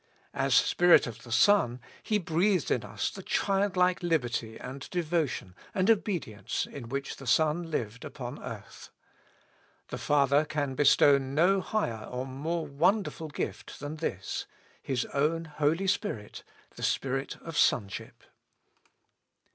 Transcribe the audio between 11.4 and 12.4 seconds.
higher or